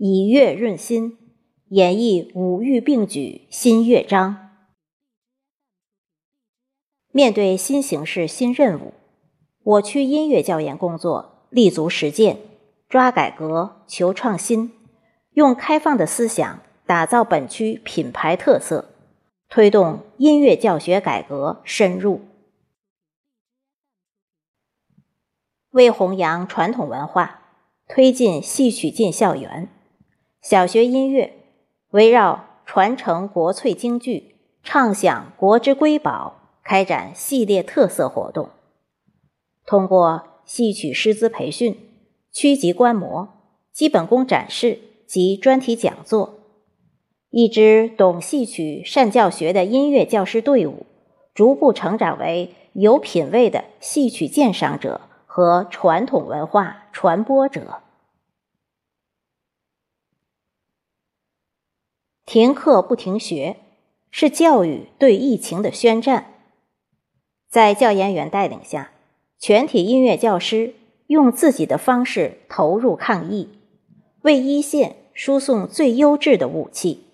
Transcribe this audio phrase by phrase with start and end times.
[0.00, 1.18] 以乐润心，
[1.70, 4.50] 演绎五育并举新乐章。
[7.10, 8.94] 面对新形势、新任务，
[9.64, 12.38] 我区音乐教研工作立足实践，
[12.88, 14.72] 抓改革、求创新，
[15.32, 18.94] 用开放的思想打造本区品牌特色，
[19.48, 22.20] 推动音乐教学改革深入。
[25.70, 27.42] 为弘扬传统文化，
[27.88, 29.68] 推进戏曲进校园，
[30.40, 31.34] 小学音乐
[31.90, 38.48] 围绕传承国粹京剧、唱响国之瑰宝，开展系列特色活动。
[39.66, 41.76] 通过戏曲师资培训、
[42.32, 43.28] 区级观摩、
[43.72, 46.38] 基本功展示及专题讲座，
[47.30, 50.86] 一支懂戏曲、善教学的音乐教师队伍，
[51.34, 55.02] 逐步成长为有品位的戏曲鉴赏者。
[55.30, 57.82] 和传统文化传播者，
[62.28, 63.56] 停课不停学
[64.10, 66.34] 是教育对疫情的宣战。
[67.48, 68.92] 在教研员带领下，
[69.38, 70.74] 全体音乐教师
[71.06, 73.48] 用自己的方式投入抗疫，
[74.20, 77.06] 为一线输送最优质的武器，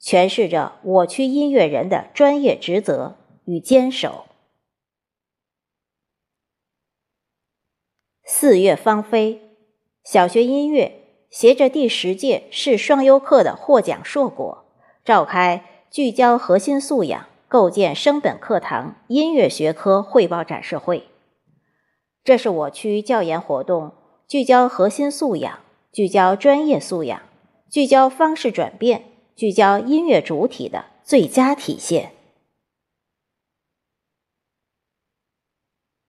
[0.00, 4.24] 诠释着我区音乐人的专业职责与坚守。
[8.24, 9.42] 四月芳菲，
[10.02, 14.64] 小学音乐携着第十届市双优课的获奖硕果，
[15.04, 21.08] 召开聚焦核心素养、构建升本课堂音乐学科汇报展示会。
[22.24, 23.92] 这是我区教研活动
[24.26, 25.60] 聚焦核心素养、
[25.92, 27.22] 聚焦专业素养、
[27.70, 29.04] 聚焦方式转变、
[29.36, 32.12] 聚焦音乐主体的最佳体现。